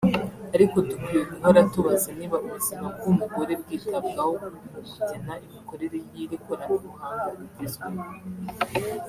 “Ariko 0.55 0.75
dukwiye 0.87 1.21
guhora 1.31 1.59
tubaza 1.71 2.09
niba 2.19 2.37
ubuzima 2.45 2.85
bw’umugore 2.95 3.53
bwitabwaho 3.61 4.33
mu 4.55 4.63
kugena 4.89 5.33
imikorere 5.45 5.97
y’iri 6.13 6.37
koranabuhanga 6.43 7.29
rigezweho 7.37 8.05